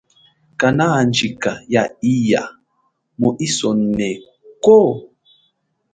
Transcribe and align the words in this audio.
Kanahandjika 0.59 1.51
ya 1.73 1.83
iya 2.13 2.43
mu 3.19 3.29
isoneko? 3.47 4.79